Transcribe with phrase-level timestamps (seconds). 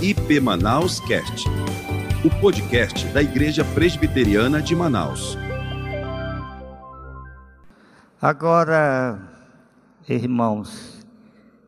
[0.00, 1.48] IP Manaus Cast,
[2.24, 5.36] o podcast da Igreja Presbiteriana de Manaus.
[8.22, 9.20] Agora,
[10.08, 11.04] irmãos,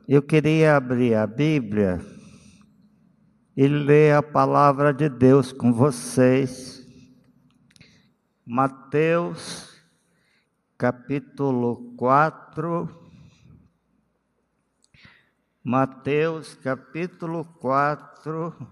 [0.06, 2.00] eu queria abrir a Bíblia
[3.56, 6.86] e ler a palavra de Deus com vocês.
[8.46, 9.76] Mateus,
[10.78, 12.99] capítulo 4
[15.62, 18.66] Mateus capítulo 4,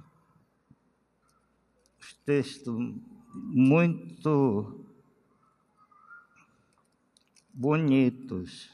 [2.01, 2.75] os textos
[3.35, 4.87] muito
[7.53, 8.71] bonitos.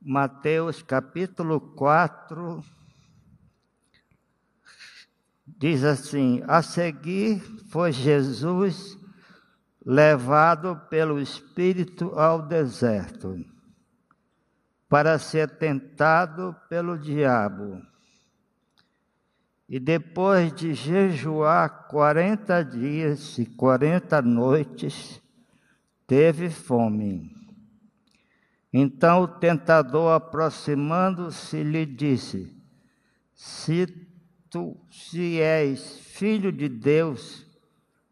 [0.00, 2.64] Mateus capítulo 4
[5.46, 8.96] diz assim: A seguir foi Jesus
[9.84, 13.51] levado pelo Espírito ao deserto
[14.92, 17.80] para ser tentado pelo diabo.
[19.66, 25.18] E depois de jejuar quarenta dias e quarenta noites,
[26.06, 27.34] teve fome.
[28.70, 32.54] Então o tentador, aproximando-se, lhe disse:
[33.34, 33.86] Se
[34.50, 37.46] tu se és filho de Deus,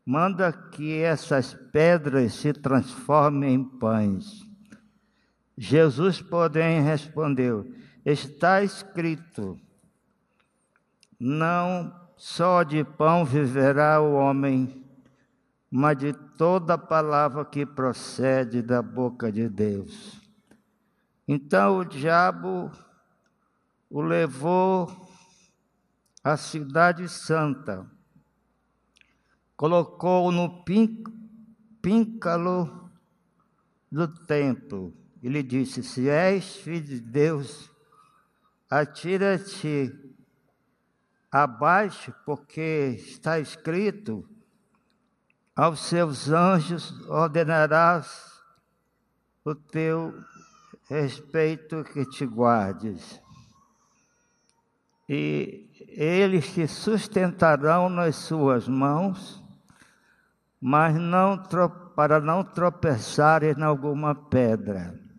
[0.03, 4.49] manda que essas pedras se transformem em pães.
[5.63, 7.71] Jesus, porém, respondeu:
[8.03, 9.61] Está escrito,
[11.19, 14.83] não só de pão viverá o homem,
[15.71, 20.19] mas de toda palavra que procede da boca de Deus.
[21.29, 22.73] Então o diabo
[23.91, 24.91] o levou
[26.25, 27.87] à cidade santa,
[29.59, 30.65] colocou-o no
[31.83, 32.91] píncalo
[33.93, 37.71] do templo ele disse: Se és filho de Deus,
[38.69, 39.93] atira-te
[41.31, 44.29] abaixo, porque está escrito:
[45.55, 48.41] aos seus anjos ordenarás
[49.45, 50.15] o teu
[50.89, 53.21] respeito que te guardes.
[55.09, 59.45] E eles te sustentarão nas suas mãos,
[60.61, 61.43] mas não
[61.95, 65.10] para não tropeçares em alguma pedra.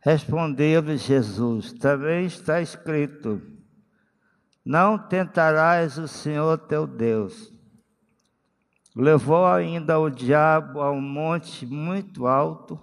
[0.00, 3.40] Respondeu-lhe Jesus: Também está escrito:
[4.64, 7.52] Não tentarás o Senhor teu Deus.
[8.96, 12.80] Levou ainda o diabo a um monte muito alto,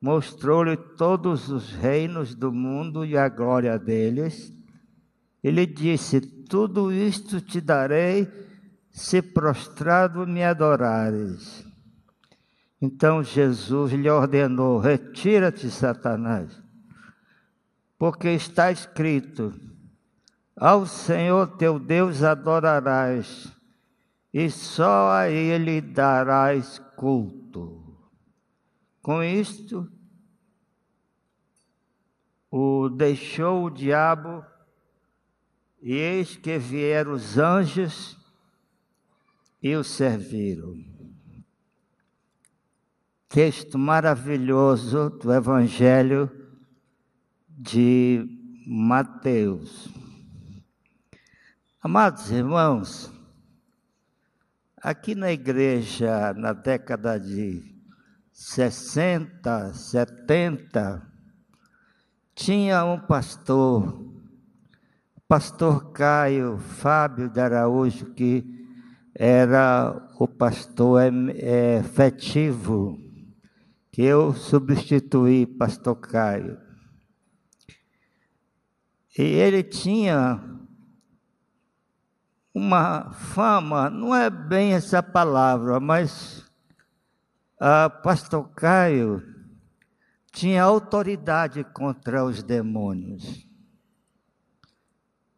[0.00, 4.52] mostrou-lhe todos os reinos do mundo e a glória deles.
[5.42, 8.28] Ele disse: Tudo isto te darei
[8.90, 11.64] se prostrado me adorares.
[12.82, 16.60] Então Jesus lhe ordenou: Retira-te, Satanás,
[17.96, 19.54] porque está escrito:
[20.56, 23.56] Ao Senhor teu Deus adorarás,
[24.34, 27.80] e só a Ele darás culto.
[29.00, 29.88] Com isto,
[32.50, 34.44] o deixou o diabo,
[35.80, 38.18] e eis que vieram os anjos
[39.62, 40.92] e o serviram
[43.32, 46.30] texto maravilhoso do Evangelho
[47.48, 48.28] de
[48.66, 49.88] Mateus.
[51.80, 53.10] Amados irmãos,
[54.76, 57.74] aqui na igreja, na década de
[58.34, 61.10] 60, 70,
[62.34, 64.12] tinha um pastor,
[65.26, 68.44] pastor Caio Fábio de Araújo, que
[69.14, 71.00] era o pastor
[71.34, 73.01] efetivo
[73.92, 76.58] que eu substituí pastor Caio.
[79.18, 80.42] E ele tinha
[82.54, 86.50] uma fama, não é bem essa palavra, mas
[87.60, 89.22] a pastor Caio
[90.32, 93.46] tinha autoridade contra os demônios.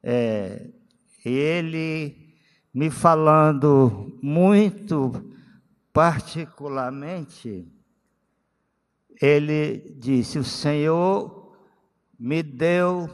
[0.00, 0.70] É,
[1.24, 2.36] ele
[2.72, 5.10] me falando muito
[5.92, 7.73] particularmente
[9.24, 11.56] ele disse: O Senhor
[12.18, 13.08] me deu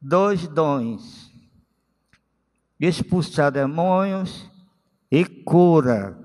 [0.00, 1.30] dois dons:
[2.80, 4.50] expulsar demônios
[5.10, 6.18] e cura.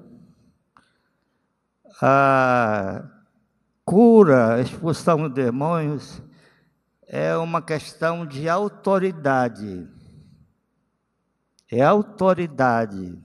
[2.01, 3.03] A
[3.83, 6.21] cura, expulsão de demônios,
[7.05, 9.85] é uma questão de autoridade.
[11.69, 13.21] É autoridade.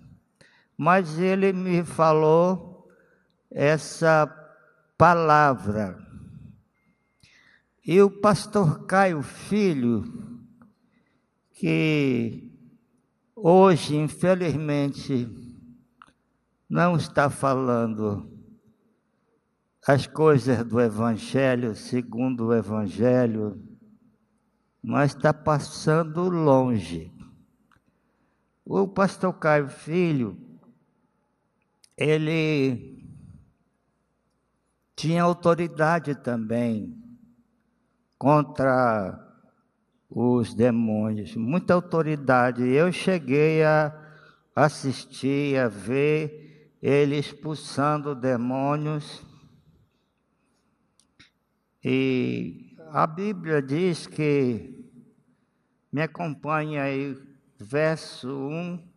[0.76, 2.88] Mas ele me falou
[3.48, 4.43] essa
[4.96, 5.98] palavra.
[7.86, 10.40] E o pastor Caio Filho,
[11.52, 12.50] que
[13.36, 15.28] hoje, infelizmente,
[16.68, 18.30] não está falando
[19.86, 23.62] as coisas do Evangelho segundo o Evangelho,
[24.82, 27.12] mas está passando longe.
[28.64, 30.38] O pastor Caio Filho,
[31.98, 32.93] ele
[34.96, 36.96] tinha autoridade também
[38.18, 39.20] contra
[40.08, 42.62] os demônios, muita autoridade.
[42.62, 43.92] Eu cheguei a
[44.54, 46.44] assistir, a ver
[46.80, 49.22] ele expulsando demônios.
[51.82, 54.88] E a Bíblia diz que,
[55.90, 57.18] me acompanha aí,
[57.58, 58.94] verso 1,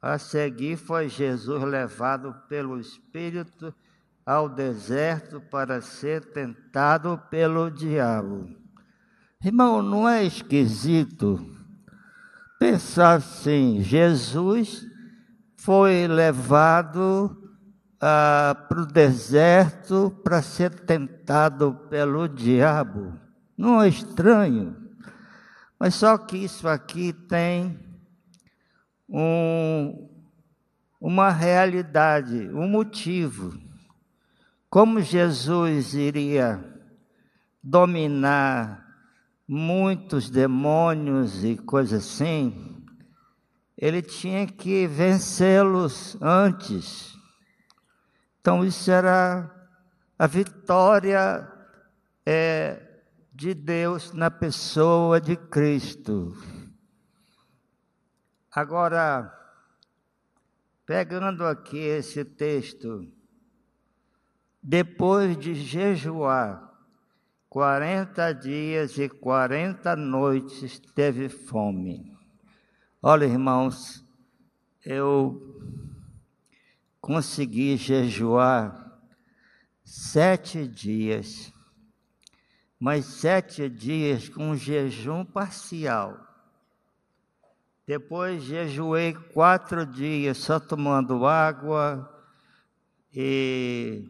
[0.00, 3.74] a seguir foi Jesus levado pelo Espírito
[4.24, 8.48] ao deserto para ser tentado pelo diabo.
[9.44, 11.52] Irmão, não é esquisito
[12.62, 14.86] pensar assim: Jesus
[15.56, 17.36] foi levado
[18.00, 23.18] ah, para o deserto para ser tentado pelo diabo.
[23.58, 24.76] Não é estranho?
[25.76, 27.76] Mas só que isso aqui tem
[29.08, 30.08] um,
[31.00, 33.71] uma realidade, um motivo.
[34.72, 36.64] Como Jesus iria
[37.62, 38.82] dominar
[39.46, 42.82] muitos demônios e coisas assim,
[43.76, 47.14] ele tinha que vencê-los antes.
[48.40, 49.54] Então, isso era
[50.18, 51.46] a vitória
[52.24, 56.34] é, de Deus na pessoa de Cristo.
[58.50, 59.30] Agora,
[60.86, 63.06] pegando aqui esse texto,
[64.62, 66.72] depois de jejuar,
[67.48, 72.16] 40 dias e 40 noites teve fome.
[73.02, 74.04] Olha, irmãos,
[74.84, 75.60] eu
[77.00, 79.00] consegui jejuar
[79.84, 81.52] sete dias,
[82.78, 86.18] mas sete dias com jejum parcial.
[87.84, 92.08] Depois jejuei quatro dias só tomando água
[93.12, 94.08] e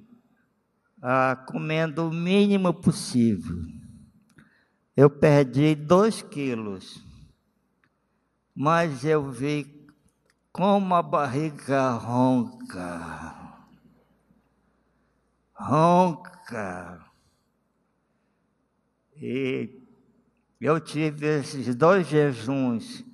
[1.02, 3.60] ah, comendo o mínimo possível.
[4.96, 7.04] Eu perdi dois quilos,
[8.54, 9.88] mas eu vi
[10.52, 13.34] como a barriga ronca.
[15.54, 17.04] Ronca.
[19.16, 19.80] E
[20.60, 23.04] eu tive esses dois jejuns,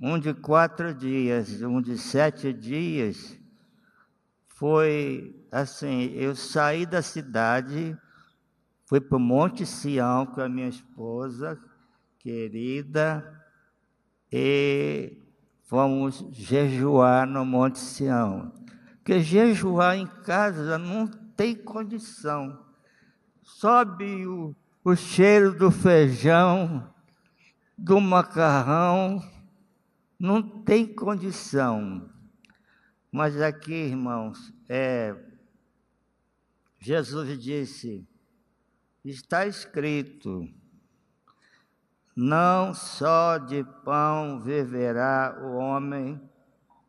[0.00, 3.39] um de quatro dias, um de sete dias,
[4.60, 7.96] foi assim, eu saí da cidade,
[8.84, 11.58] fui para o Monte Sião com a minha esposa
[12.18, 13.42] querida
[14.30, 15.16] e
[15.64, 18.52] fomos jejuar no Monte Sião.
[18.98, 22.62] Porque jejuar em casa não tem condição.
[23.42, 24.54] Sobe o,
[24.84, 26.86] o cheiro do feijão,
[27.78, 29.24] do macarrão,
[30.18, 32.09] não tem condição.
[33.12, 35.16] Mas aqui, irmãos, é,
[36.78, 38.06] Jesus disse:
[39.04, 40.48] está escrito,
[42.14, 46.20] não só de pão viverá o homem,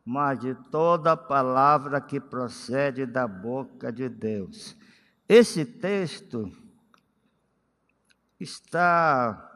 [0.04, 4.76] mas de toda palavra que procede da boca de Deus.
[5.28, 6.50] Esse texto
[8.38, 9.50] está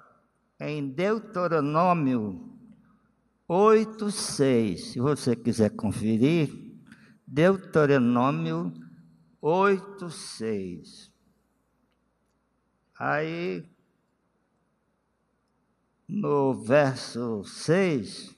[0.58, 2.55] em Deuteronômio
[3.48, 4.92] 8, 6.
[4.92, 6.50] Se você quiser conferir,
[7.26, 8.72] Deuteronômio
[9.40, 11.12] 8, 6.
[12.98, 13.68] Aí,
[16.08, 18.36] no verso 6,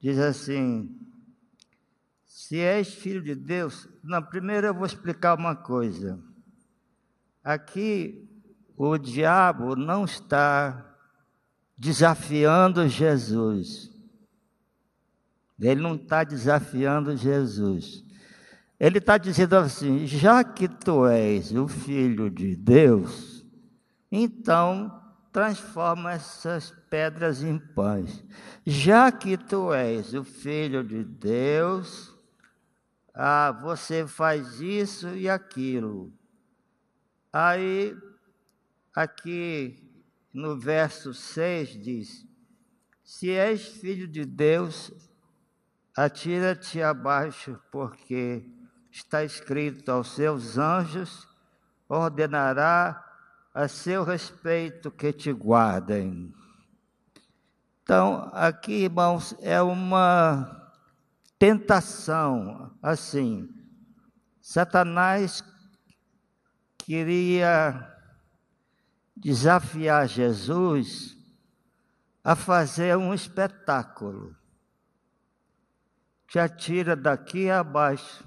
[0.00, 0.98] diz assim:
[2.24, 3.88] Se és filho de Deus.
[4.02, 6.22] Não, primeiro eu vou explicar uma coisa.
[7.42, 8.28] Aqui,
[8.76, 10.87] o diabo não está
[11.78, 13.88] desafiando Jesus.
[15.60, 18.04] Ele não está desafiando Jesus.
[18.78, 23.44] Ele está dizendo assim: já que tu és o filho de Deus,
[24.10, 28.24] então transforma essas pedras em pães.
[28.66, 32.14] Já que tu és o filho de Deus,
[33.14, 36.12] ah, você faz isso e aquilo.
[37.32, 37.96] Aí,
[38.94, 39.87] aqui
[40.32, 42.26] no verso 6 diz:
[43.02, 44.92] Se és filho de Deus,
[45.96, 48.44] atira-te abaixo, porque
[48.90, 51.26] está escrito aos seus anjos,
[51.88, 53.04] ordenará
[53.54, 56.32] a seu respeito que te guardem.
[57.82, 60.70] Então, aqui, irmãos, é uma
[61.38, 63.48] tentação, assim.
[64.40, 65.42] Satanás
[66.76, 67.97] queria
[69.20, 71.16] desafiar Jesus
[72.22, 74.36] a fazer um espetáculo.
[76.26, 78.26] Te atira daqui abaixo.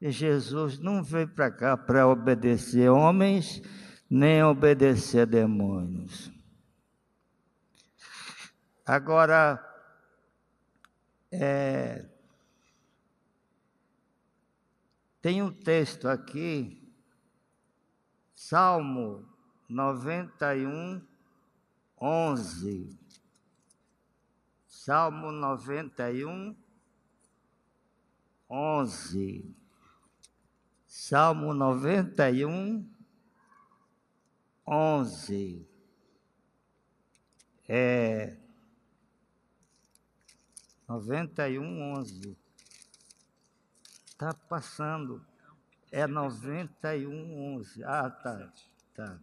[0.00, 3.62] E Jesus não veio para cá para obedecer homens,
[4.08, 6.30] nem obedecer demônios.
[8.84, 9.58] Agora,
[11.32, 12.06] é,
[15.22, 16.94] tem um texto aqui,
[18.34, 19.35] Salmo
[19.68, 21.02] 91,
[22.00, 22.98] 11.
[24.68, 26.54] Salmo 91,
[28.48, 29.56] 11.
[30.86, 32.88] Salmo 91,
[34.66, 35.68] 11.
[37.68, 38.36] É.
[40.88, 42.38] 91, 11.
[44.06, 45.24] Está passando.
[45.90, 47.84] É 91, 11.
[47.84, 48.52] Ah, tá.
[48.94, 49.18] Tá.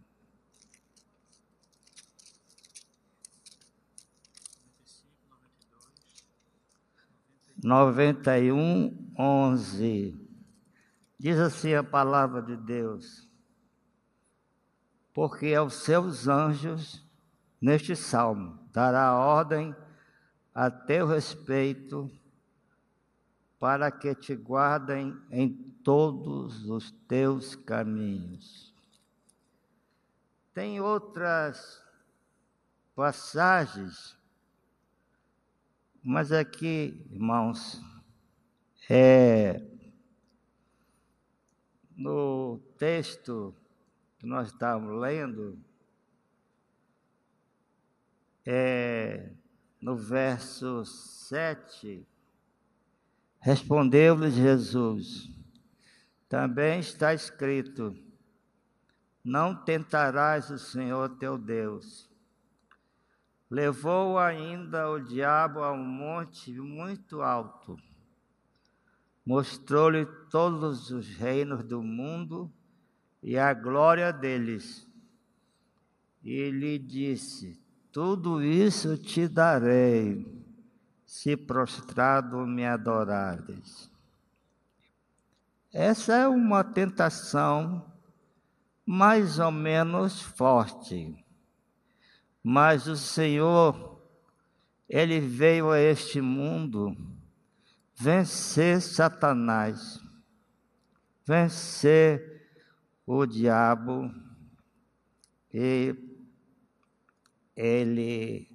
[7.64, 10.14] Noventa e um, onze.
[11.18, 13.26] Diz assim a palavra de Deus.
[15.14, 17.02] Porque aos seus anjos,
[17.58, 19.74] neste salmo, dará ordem
[20.54, 22.10] a teu respeito,
[23.58, 25.48] para que te guardem em
[25.82, 28.74] todos os teus caminhos.
[30.52, 31.82] Tem outras
[32.94, 34.18] passagens,
[36.06, 37.80] mas aqui, irmãos,
[38.90, 39.58] é,
[41.96, 43.54] no texto
[44.18, 45.58] que nós estávamos lendo,
[48.44, 49.30] é,
[49.80, 52.06] no verso 7,
[53.40, 55.30] respondeu-lhes Jesus:
[56.28, 57.96] Também está escrito:
[59.24, 62.13] Não tentarás o Senhor teu Deus.
[63.54, 67.78] Levou ainda o diabo a um monte muito alto,
[69.24, 72.52] mostrou-lhe todos os reinos do mundo
[73.22, 74.90] e a glória deles,
[76.20, 77.56] e lhe disse:
[77.92, 80.26] tudo isso te darei,
[81.06, 83.88] se prostrado me adorares.
[85.72, 87.86] Essa é uma tentação
[88.84, 91.23] mais ou menos forte.
[92.46, 93.98] Mas o Senhor,
[94.86, 96.94] Ele veio a este mundo
[97.94, 99.98] vencer Satanás,
[101.26, 102.50] vencer
[103.06, 104.12] o diabo
[105.50, 105.96] e
[107.56, 108.46] ele.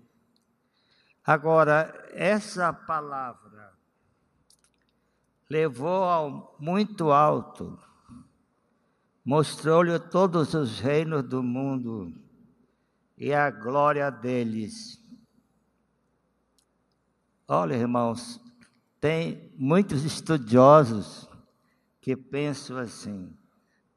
[1.26, 3.74] Agora, essa palavra
[5.50, 7.80] levou ao muito alto,
[9.26, 12.29] mostrou-lhe todos os reinos do mundo
[13.20, 14.98] e a glória deles.
[17.46, 18.40] Olha, irmãos,
[19.02, 21.28] tem muitos estudiosos
[22.00, 23.36] que pensam assim: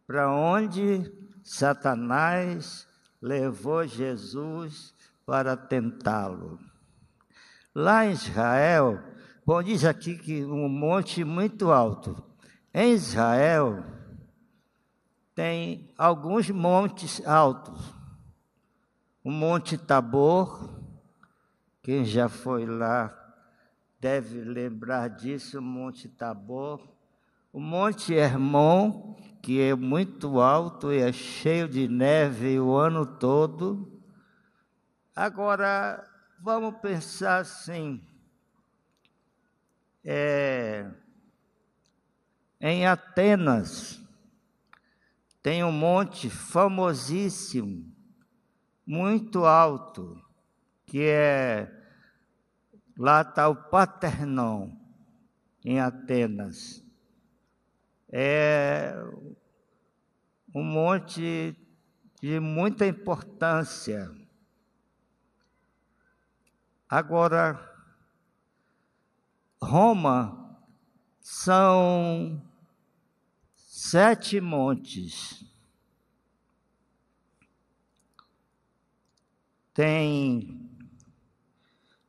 [0.07, 1.11] para onde
[1.45, 2.88] Satanás
[3.21, 4.93] levou Jesus
[5.25, 6.59] para tentá-lo.
[7.73, 9.02] Lá em Israel,
[9.47, 12.23] bom, diz aqui que um monte muito alto.
[12.75, 13.85] Em Israel,
[15.35, 18.01] tem alguns montes altos.
[19.25, 20.69] O Monte Tabor,
[21.83, 23.17] quem já foi lá
[24.00, 26.93] deve lembrar disso, o Monte Tabor.
[27.52, 34.02] O Monte Hermon, que é muito alto e é cheio de neve o ano todo.
[35.14, 36.05] Agora,
[36.41, 38.02] vamos pensar assim.
[40.05, 40.91] É,
[42.61, 44.00] em Atenas,
[45.41, 47.91] tem um monte famosíssimo,
[48.92, 50.20] muito alto,
[50.87, 51.70] que é.
[52.96, 54.70] Lá está o Paternon,
[55.64, 56.82] em Atenas
[58.12, 58.94] é
[60.54, 61.56] um monte
[62.20, 64.14] de muita importância.
[66.87, 67.58] Agora,
[69.62, 70.61] Roma
[71.18, 72.42] são
[73.54, 75.42] sete montes.
[79.75, 80.71] Tem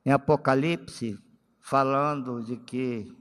[0.06, 1.18] em Apocalipse
[1.62, 3.16] falando de que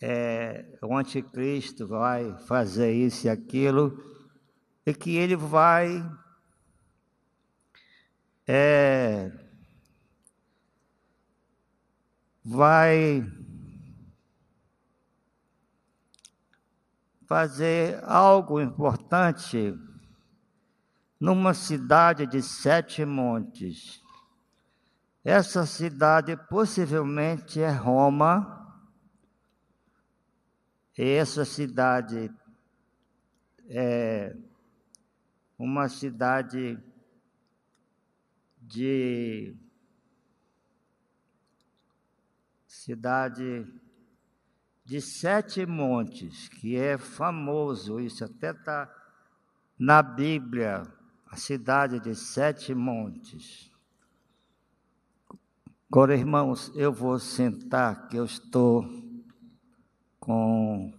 [0.00, 4.02] é, o anticristo vai fazer isso e aquilo,
[4.86, 6.02] e que ele vai
[8.48, 9.30] é,
[12.42, 13.30] vai
[17.26, 19.74] fazer algo importante
[21.20, 24.02] numa cidade de sete montes.
[25.22, 28.56] Essa cidade possivelmente é Roma.
[30.96, 32.32] E essa cidade
[33.68, 34.34] é
[35.58, 36.78] uma cidade
[38.60, 39.54] de
[42.66, 43.66] cidade
[44.84, 48.92] de sete montes, que é famoso, isso até está
[49.78, 50.82] na Bíblia,
[51.30, 53.70] a cidade de sete montes.
[55.88, 58.84] Agora, irmãos, eu vou sentar, que eu estou
[60.18, 60.92] com.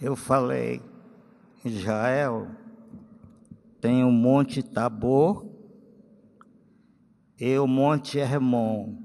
[0.00, 0.82] Eu falei,
[1.64, 2.50] Israel
[3.80, 5.46] tem o Monte Tabor
[7.38, 8.98] e o Monte Hermon.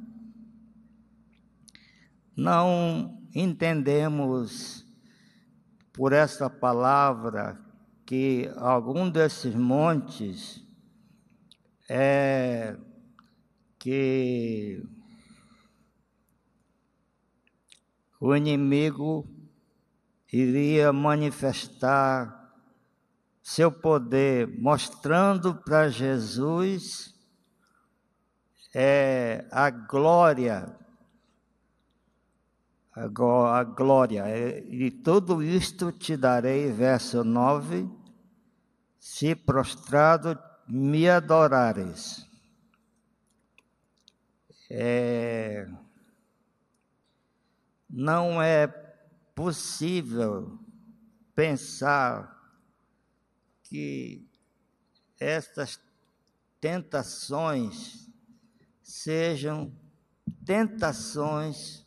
[2.36, 4.85] Não entendemos
[5.95, 7.57] por essa palavra
[8.05, 10.61] que algum desses montes
[11.89, 12.75] é
[13.79, 14.83] que
[18.19, 19.27] o inimigo
[20.31, 22.43] iria manifestar
[23.41, 27.13] seu poder, mostrando para Jesus
[28.73, 30.75] é, a glória,
[32.95, 34.23] a glória,
[34.69, 37.89] e tudo isto te darei, verso 9,
[38.97, 42.25] se prostrado me adorares.
[44.69, 45.67] É,
[47.89, 48.67] não é
[49.35, 50.57] possível
[51.35, 52.33] pensar
[53.63, 54.25] que
[55.19, 55.79] estas
[56.62, 58.10] tentações
[58.81, 59.71] sejam
[60.45, 61.85] tentações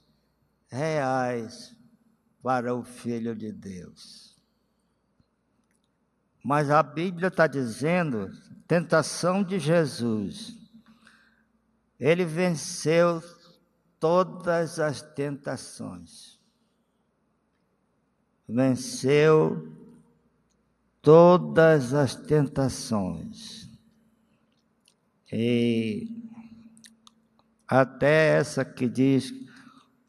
[0.69, 1.75] reais
[2.43, 4.37] para o Filho de Deus.
[6.43, 8.31] Mas a Bíblia está dizendo
[8.67, 10.57] tentação de Jesus.
[11.99, 13.23] Ele venceu
[13.99, 16.39] todas as tentações.
[18.49, 19.77] Venceu
[21.03, 23.69] todas as tentações.
[25.31, 26.09] E
[27.67, 29.33] até essa que diz: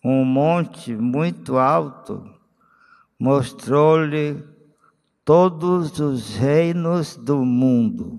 [0.03, 2.23] um monte muito alto
[3.17, 4.43] mostrou-lhe
[5.25, 8.17] todos os reinos do mundo.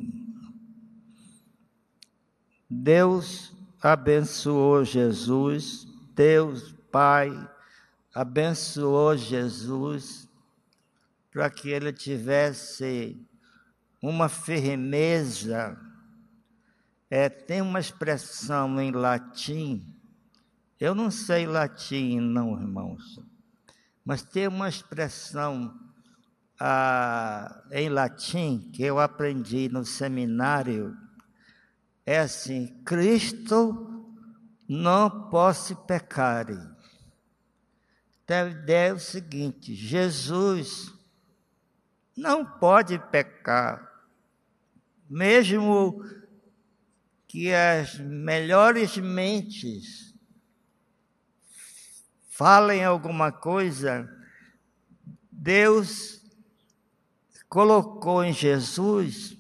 [2.69, 7.33] Deus abençoou Jesus, Deus Pai
[8.15, 10.29] abençoou Jesus
[11.31, 13.17] para que ele tivesse
[14.03, 15.79] uma firmeza
[17.11, 19.85] é, tem uma expressão em latim,
[20.81, 23.21] eu não sei latim, não, irmãos,
[24.03, 25.79] mas tem uma expressão
[26.59, 30.97] ah, em latim que eu aprendi no seminário,
[32.07, 33.87] é assim: Cristo
[34.67, 36.47] não posso pecar.
[38.25, 40.95] Então, a ideia é o seguinte: Jesus
[42.17, 43.87] não pode pecar,
[45.09, 46.03] mesmo
[47.29, 50.10] que as melhores mentes
[52.41, 54.11] falem alguma coisa,
[55.31, 56.23] Deus
[57.51, 59.37] colocou em Jesus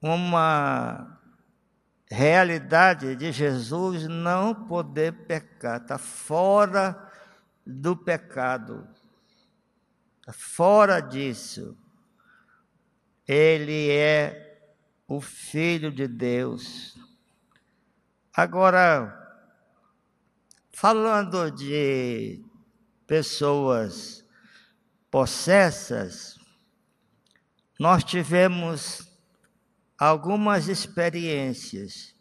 [0.00, 1.20] uma
[2.10, 7.00] realidade de Jesus não poder pecar, está fora
[7.64, 8.84] do pecado,
[10.18, 11.78] está fora disso.
[13.24, 14.66] Ele é
[15.06, 16.98] o Filho de Deus.
[18.34, 19.21] Agora,
[20.72, 22.42] falando de
[23.06, 24.24] pessoas
[25.10, 26.38] possessas,
[27.78, 29.06] nós tivemos
[29.98, 32.14] algumas experiências.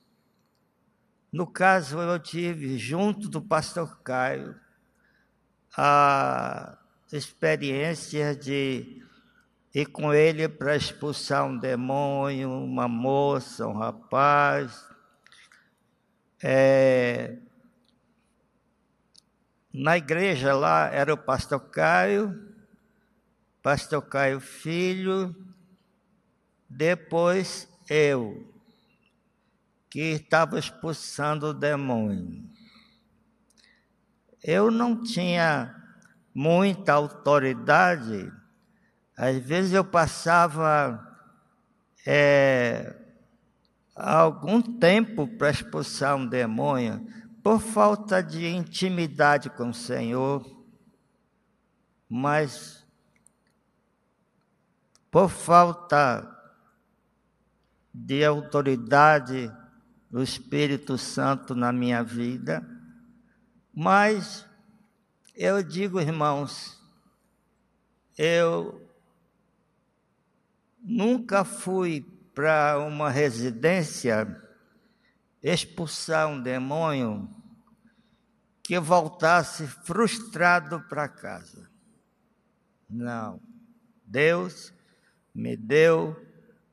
[1.32, 4.60] No caso, eu tive, junto do pastor Caio,
[5.78, 6.78] a
[7.12, 9.02] experiência de
[9.74, 14.86] e com ele para expulsar um demônio, uma moça, um rapaz.
[16.44, 17.38] É,
[19.74, 22.54] na igreja lá era o pastor Caio,
[23.62, 25.36] pastor Caio Filho,
[26.70, 28.52] depois eu,
[29.90, 32.44] que estava expulsando o demônio.
[34.44, 35.76] Eu não tinha
[36.34, 38.32] muita autoridade
[39.22, 41.00] às vezes eu passava
[42.08, 42.96] é,
[43.96, 47.06] algum tempo para expulsar um demônio
[47.44, 50.46] por falta de intimidade com o Senhor,
[52.08, 52.86] mas
[55.10, 56.28] por falta
[57.94, 59.52] de autoridade
[60.10, 62.66] do Espírito Santo na minha vida,
[63.74, 64.46] mas
[65.36, 66.80] eu digo, irmãos,
[68.18, 68.88] eu
[70.82, 72.02] nunca fui
[72.36, 74.26] para uma residência
[75.42, 77.30] expulsar um demônio
[78.64, 81.70] que voltasse frustrado para casa.
[82.90, 83.42] Não.
[84.06, 84.74] Deus
[85.34, 86.16] me deu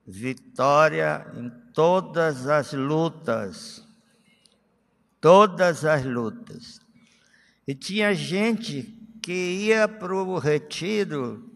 [0.07, 3.87] vitória em todas as lutas.
[5.21, 6.81] Todas as lutas.
[7.67, 8.83] E tinha gente
[9.23, 11.49] que ia para o retiro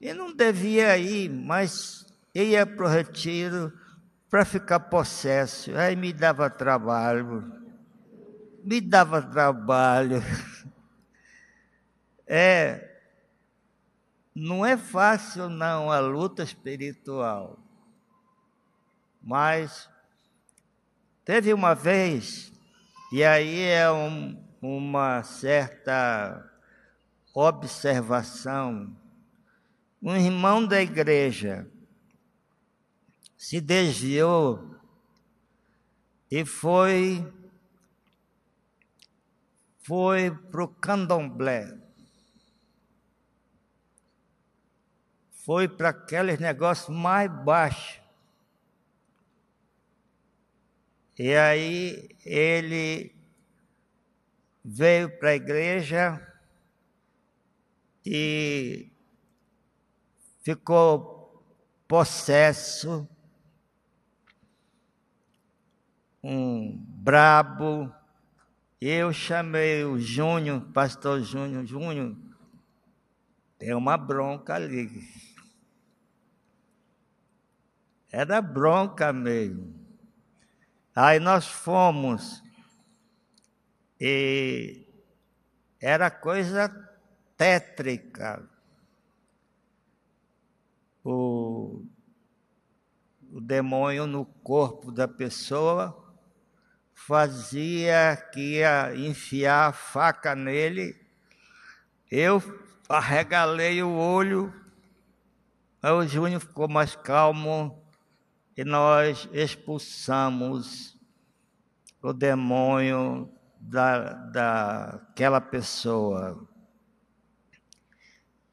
[0.00, 3.72] e não devia ir, mas ia para o retiro
[4.34, 5.70] para ficar possesso.
[5.76, 7.52] Aí me dava trabalho,
[8.64, 10.20] me dava trabalho.
[12.26, 13.02] É,
[14.34, 17.58] não é fácil não a luta espiritual.
[19.22, 19.90] Mas
[21.22, 22.50] teve uma vez,
[23.12, 26.50] e aí é um, uma certa
[27.34, 28.96] observação,
[30.02, 31.68] um irmão da igreja
[33.44, 34.74] se desviou
[36.30, 37.30] e foi
[39.80, 41.78] foi para o candomblé.
[45.44, 48.00] Foi para aqueles negócios mais baixos.
[51.18, 53.14] E aí ele
[54.64, 56.34] veio para a igreja
[58.06, 58.90] e
[60.42, 61.44] ficou
[61.86, 63.06] possesso
[66.24, 67.94] um brabo.
[68.80, 72.16] Eu chamei o Júnior, pastor Júnior, Júnior,
[73.58, 75.06] tem uma bronca ali.
[78.10, 79.74] Era bronca mesmo.
[80.94, 82.42] Aí nós fomos
[84.00, 84.86] e
[85.80, 86.68] era coisa
[87.36, 88.48] tétrica.
[91.04, 91.84] O,
[93.30, 96.03] o demônio no corpo da pessoa
[97.06, 100.96] fazia que ia enfiar a faca nele.
[102.10, 102.42] Eu
[102.88, 104.52] arregalei o olho,
[105.82, 107.82] aí o Júnior ficou mais calmo
[108.56, 110.98] e nós expulsamos
[112.00, 116.48] o demônio da, daquela pessoa.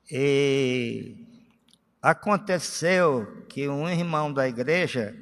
[0.10, 1.26] E
[2.02, 5.16] aconteceu que um irmão da igreja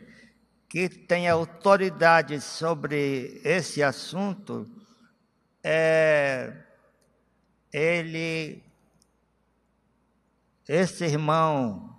[0.69, 4.69] que tem autoridade sobre esse assunto,
[5.63, 6.55] é,
[7.73, 8.63] ele,
[10.67, 11.97] esse irmão,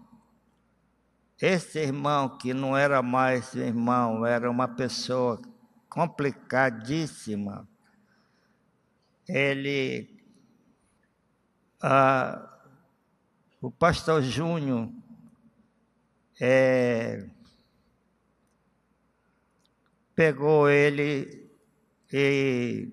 [1.42, 5.42] esse irmão que não era mais irmão, era uma pessoa
[5.88, 7.68] complicadíssima,
[9.28, 10.09] ele,
[11.83, 12.56] ah,
[13.61, 14.88] o pastor Júnior,
[16.40, 17.28] é,
[20.20, 21.50] pegou ele
[22.12, 22.92] e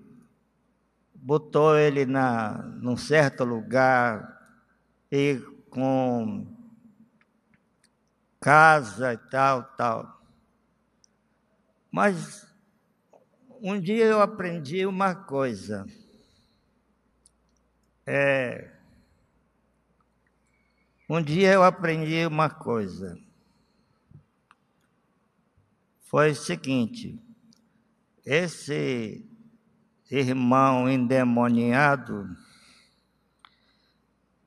[1.14, 4.34] botou ele na, num certo lugar
[5.12, 5.38] e
[5.68, 6.46] com
[8.40, 10.22] casa e tal, tal.
[11.92, 12.46] Mas
[13.60, 15.84] um dia eu aprendi uma coisa.
[18.06, 18.72] É,
[21.06, 23.27] um dia eu aprendi uma coisa
[26.08, 27.20] foi o seguinte:
[28.24, 29.24] esse
[30.10, 32.34] irmão endemoniado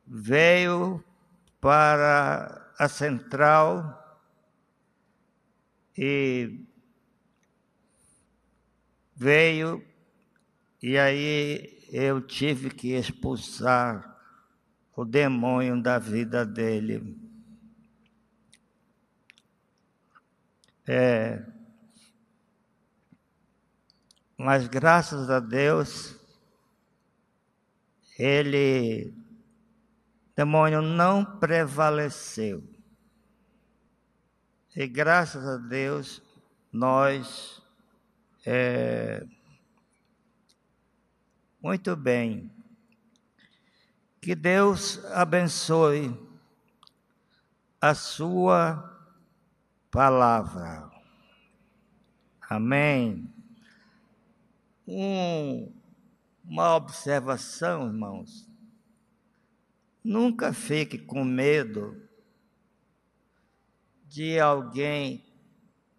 [0.08, 1.04] veio
[1.60, 3.98] para a central
[5.96, 6.66] e
[9.16, 9.86] veio
[10.82, 14.18] e aí eu tive que expulsar
[14.96, 17.31] o demônio da vida dele.
[20.88, 21.46] É,
[24.44, 26.16] mas graças a Deus,
[28.18, 29.14] ele,
[30.36, 32.64] demônio não prevaleceu.
[34.76, 36.24] E graças a Deus,
[36.72, 37.62] nós,
[38.44, 39.24] é,
[41.62, 42.52] muito bem,
[44.20, 46.20] que Deus abençoe
[47.80, 48.91] a sua
[49.92, 50.90] palavra.
[52.50, 53.30] Amém.
[54.88, 55.72] Um,
[56.44, 58.50] uma observação, irmãos.
[60.04, 62.02] Nunca fique com medo
[64.08, 65.24] de alguém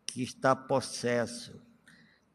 [0.07, 1.63] que está possesso,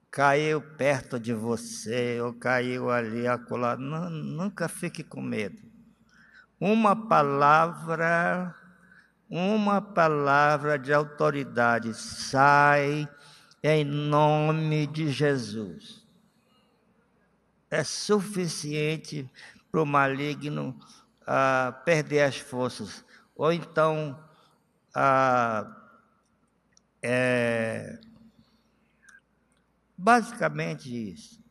[0.10, 3.76] caiu perto de você ou caiu ali, acolá.
[3.78, 5.62] Nunca fique com medo.
[6.60, 8.56] Uma palavra,
[9.30, 13.08] uma palavra de autoridade sai
[13.62, 16.06] em nome de Jesus.
[17.70, 19.30] É suficiente
[19.72, 20.78] para o maligno
[21.26, 23.04] ah, perder as forças,
[23.36, 24.18] ou então
[24.96, 25.70] ah,
[27.02, 28.00] é,
[29.98, 31.44] basicamente isso.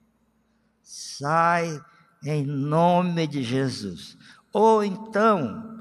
[0.82, 1.82] Sai
[2.24, 4.16] em nome de Jesus.
[4.52, 5.75] Ou então,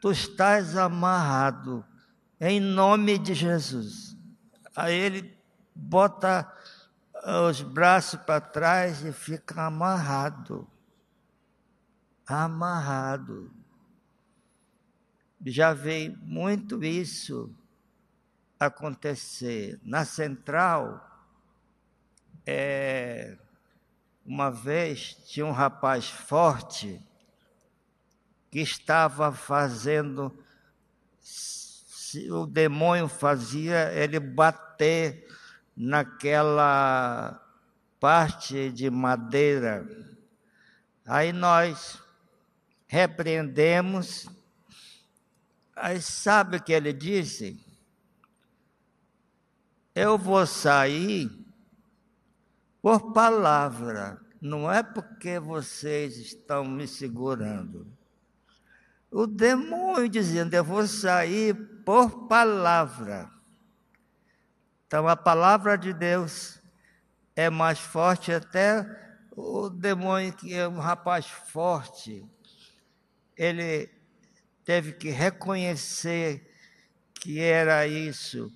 [0.00, 1.84] tu estás amarrado
[2.40, 4.16] em nome de Jesus.
[4.74, 5.38] Aí ele
[5.74, 6.50] bota
[7.48, 10.66] os braços para trás e fica amarrado.
[12.26, 13.52] Amarrado.
[15.44, 17.54] Já veio muito isso
[18.58, 19.78] acontecer.
[19.82, 21.06] Na central,
[22.46, 23.36] é,
[24.24, 27.02] uma vez tinha um rapaz forte
[28.50, 30.36] que estava fazendo,
[32.30, 35.26] o demônio fazia ele bater
[35.76, 37.40] naquela
[37.98, 39.86] parte de madeira.
[41.06, 42.02] Aí nós
[42.86, 44.28] repreendemos.
[45.76, 47.70] Aí sabe o que ele disse?
[49.94, 51.30] eu vou sair
[52.80, 57.86] por palavra, não é porque vocês estão me segurando.
[59.10, 63.30] O demônio dizendo, eu vou sair por palavra.
[64.86, 66.60] Então a palavra de Deus
[67.34, 68.84] é mais forte até
[69.36, 72.24] o demônio que é um rapaz forte.
[73.36, 73.90] Ele
[74.64, 76.48] teve que reconhecer
[77.14, 78.52] que era isso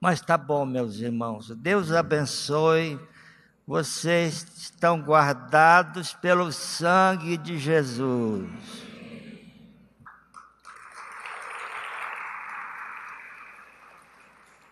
[0.00, 1.48] mas tá bom, meus irmãos.
[1.56, 3.00] Deus abençoe.
[3.66, 8.48] Vocês estão guardados pelo sangue de Jesus.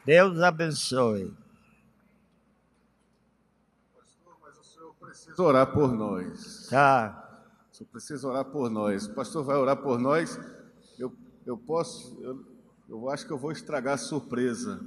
[0.05, 1.35] Deus abençoe.
[3.95, 6.69] Pastor, mas o senhor precisa orar por nós.
[6.69, 7.41] Tá.
[7.73, 9.07] O senhor precisa orar por nós.
[9.07, 10.39] O pastor vai orar por nós.
[10.99, 11.11] Eu,
[11.47, 12.45] eu posso, eu,
[12.87, 14.79] eu acho que eu vou estragar a surpresa.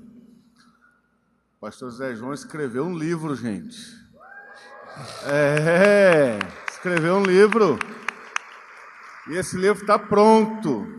[1.58, 3.75] O pastor Zé João escreveu um livro, gente.
[5.25, 6.38] É,
[6.69, 7.80] escreveu um livro.
[9.30, 10.96] E esse livro está pronto.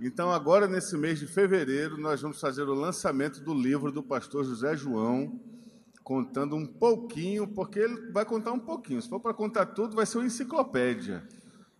[0.00, 4.44] Então, agora, nesse mês de fevereiro, nós vamos fazer o lançamento do livro do pastor
[4.44, 5.40] José João,
[6.04, 9.02] contando um pouquinho, porque ele vai contar um pouquinho.
[9.02, 11.26] Se for para contar tudo, vai ser uma enciclopédia.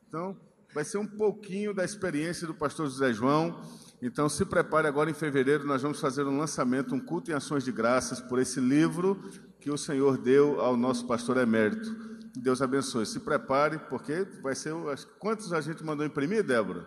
[0.08, 0.36] Então,
[0.74, 3.60] vai ser um pouquinho da experiência do pastor José João
[4.00, 7.64] então, se prepare agora em fevereiro, nós vamos fazer um lançamento, um culto em ações
[7.64, 9.20] de graças por esse livro
[9.60, 11.96] que o Senhor deu ao nosso pastor emérito.
[12.36, 13.04] Deus abençoe.
[13.04, 14.72] Se prepare, porque vai ser.
[15.18, 16.86] Quantos a gente mandou imprimir, Débora?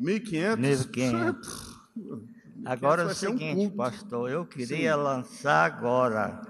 [0.00, 0.56] 1.500?
[0.56, 1.72] 1.500.
[2.64, 5.02] Agora é o seguinte, um pastor, eu queria Sim.
[5.02, 6.40] lançar agora,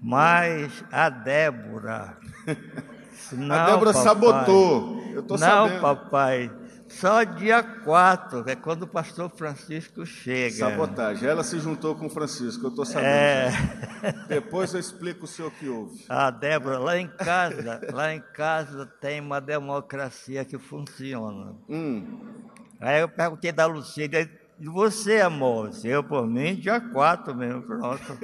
[0.00, 2.16] mas a Débora.
[3.32, 5.02] Não, a Débora papai, sabotou.
[5.12, 5.80] Eu tô não, sabendo.
[5.80, 6.50] papai.
[6.88, 10.56] Só dia 4, é quando o pastor Francisco chega.
[10.56, 11.28] Sabotagem.
[11.28, 13.08] Ela se juntou com o Francisco, eu estou sabendo.
[13.08, 13.52] É...
[14.28, 16.04] Depois eu explico o senhor que houve.
[16.08, 21.54] Ah, Débora, lá em casa, lá em casa tem uma democracia que funciona.
[21.68, 22.20] Hum.
[22.80, 25.70] Aí eu perguntei da Lucília, e você, amor?
[25.84, 28.18] Eu, por mim, dia 4 mesmo, pronto.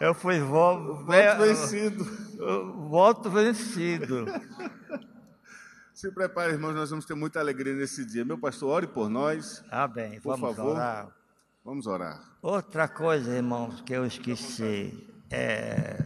[0.00, 2.04] Eu fui voto, voto vencido.
[2.88, 4.26] Voto vencido.
[5.92, 8.24] Se prepare, irmãos, nós vamos ter muita alegria nesse dia.
[8.24, 9.64] Meu pastor, ore por nós.
[9.70, 10.76] Ah, bem, por vamos favor.
[10.76, 11.08] orar.
[11.64, 12.22] Vamos orar.
[12.40, 16.04] Outra coisa, irmãos, que eu esqueci é.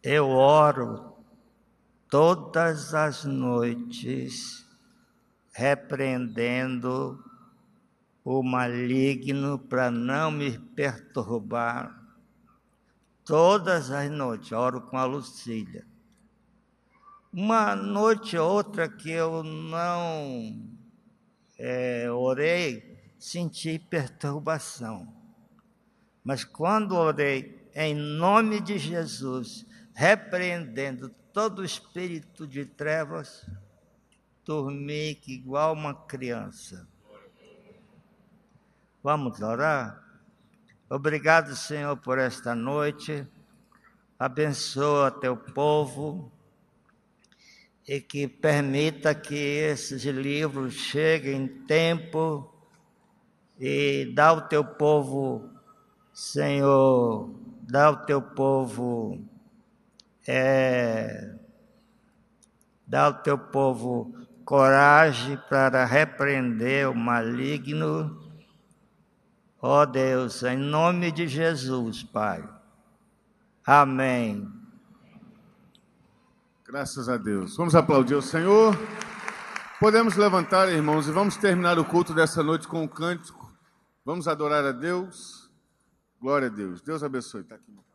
[0.00, 1.15] Eu oro
[2.08, 4.66] todas as noites
[5.52, 7.22] repreendendo
[8.22, 12.02] o maligno para não me perturbar.
[13.24, 15.86] Todas as noites, oro com a Lucília.
[17.32, 20.76] Uma noite ou outra que eu não
[21.58, 25.12] é, orei, senti perturbação.
[26.22, 33.44] Mas quando orei em nome de Jesus, repreendendo todo espírito de trevas,
[34.42, 36.88] dormi igual uma criança.
[39.02, 40.02] Vamos orar?
[40.88, 43.28] Obrigado, Senhor, por esta noite.
[44.18, 46.32] Abençoa teu povo
[47.86, 52.50] e que permita que esses livros cheguem em tempo
[53.60, 55.50] e dá ao teu povo,
[56.14, 57.28] Senhor,
[57.60, 59.22] dá ao teu povo,
[60.26, 61.34] é,
[62.86, 64.12] dá ao teu povo
[64.44, 68.24] coragem para repreender o maligno.
[69.60, 72.48] Ó oh Deus, em nome de Jesus, Pai.
[73.66, 74.48] Amém.
[76.64, 77.56] Graças a Deus.
[77.56, 78.76] Vamos aplaudir o Senhor.
[79.80, 83.52] Podemos levantar, irmãos, e vamos terminar o culto dessa noite com um cântico.
[84.04, 85.50] Vamos adorar a Deus.
[86.20, 86.80] Glória a Deus.
[86.80, 87.42] Deus abençoe.
[87.42, 87.85] Está aqui.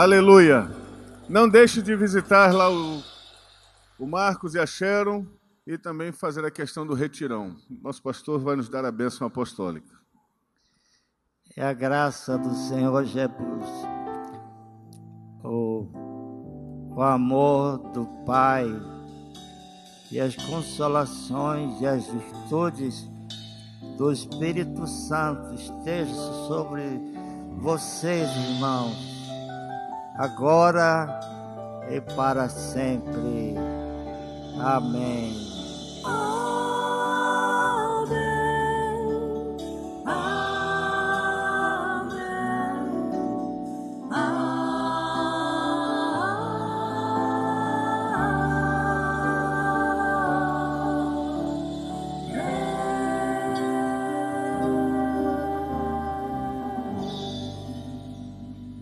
[0.00, 0.66] Aleluia.
[1.28, 3.02] Não deixe de visitar lá o,
[3.98, 5.26] o Marcos e a Sharon
[5.66, 7.54] e também fazer a questão do retirão.
[7.68, 9.94] Nosso pastor vai nos dar a bênção apostólica.
[11.54, 13.68] É a graça do Senhor Jesus,
[15.44, 18.64] o, o amor do Pai
[20.10, 23.06] e as consolações e as virtudes
[23.98, 26.84] do Espírito Santo estejam sobre
[27.58, 29.09] vocês, irmãos,
[30.16, 31.20] agora
[31.90, 33.54] e para sempre.
[34.58, 35.34] Amém.